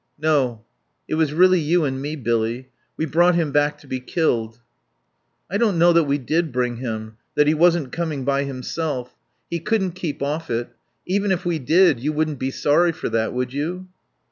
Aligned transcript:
"No.... 0.17 0.65
It 1.07 1.13
was 1.13 1.31
really 1.31 1.59
you 1.59 1.85
and 1.85 2.01
me, 2.01 2.15
Billy. 2.15 2.71
We 2.97 3.05
brought 3.05 3.35
him 3.35 3.51
back 3.51 3.77
to 3.81 3.87
be 3.87 3.99
killed." 3.99 4.59
"I 5.47 5.59
don't 5.59 5.77
know 5.77 5.93
that 5.93 6.05
we 6.05 6.17
did 6.17 6.51
bring 6.51 6.77
him 6.77 7.17
that 7.35 7.45
he 7.45 7.53
wasn't 7.53 7.91
coming 7.91 8.25
by 8.25 8.45
himself. 8.45 9.15
He 9.47 9.59
couldn't 9.59 9.91
keep 9.91 10.23
off 10.23 10.49
it. 10.49 10.69
Even 11.05 11.31
if 11.31 11.45
we 11.45 11.59
did, 11.59 11.99
you 11.99 12.13
wouldn't 12.13 12.39
be 12.39 12.49
sorry 12.49 12.93
for 12.93 13.09
that, 13.09 13.31
would 13.33 13.53
you?" 13.53 13.89